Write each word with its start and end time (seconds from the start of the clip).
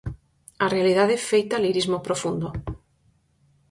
A 0.65 0.67
realidade 0.75 1.23
feita 1.29 1.61
lirismo 1.65 1.97
profundo. 2.07 2.47